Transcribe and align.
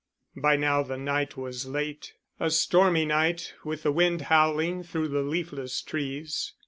By 0.35 0.55
now 0.55 0.81
the 0.81 0.97
night 0.97 1.37
was 1.37 1.67
late, 1.67 2.13
a 2.39 2.49
stormy 2.49 3.05
night 3.05 3.53
with 3.63 3.83
the 3.83 3.91
wind 3.91 4.21
howling 4.33 4.81
through 4.81 5.09
the 5.09 5.21
leafless 5.21 5.79
trees. 5.83 6.53